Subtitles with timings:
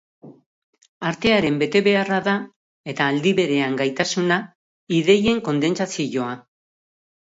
[1.09, 2.35] Artearen betebeharra da,
[2.95, 4.41] eta aldi berean gaitasuna,
[5.05, 6.37] ideien kondentsazioa.